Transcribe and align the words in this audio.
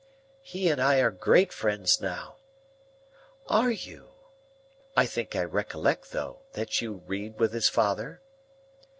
"He 0.41 0.67
and 0.67 0.81
I 0.81 0.97
are 0.97 1.11
great 1.11 1.53
friends 1.53 2.01
now." 2.01 2.37
"Are 3.45 3.69
you? 3.69 4.07
I 4.97 5.05
think 5.05 5.35
I 5.35 5.43
recollect 5.43 6.09
though, 6.11 6.39
that 6.53 6.81
you 6.81 7.03
read 7.05 7.37
with 7.39 7.53
his 7.53 7.69
father?" 7.69 8.19